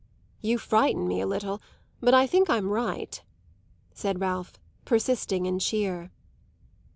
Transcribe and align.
"You 0.41 0.57
frighten 0.57 1.07
me 1.07 1.21
a 1.21 1.27
little, 1.27 1.61
but 1.99 2.15
I 2.15 2.25
think 2.25 2.49
I'm 2.49 2.69
right," 2.71 3.21
said 3.93 4.19
Ralph, 4.19 4.53
persisting 4.83 5.45
in 5.45 5.59
cheer. 5.59 6.09